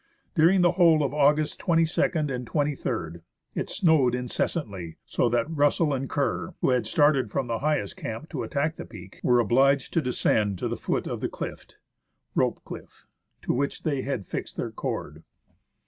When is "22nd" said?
1.61-2.33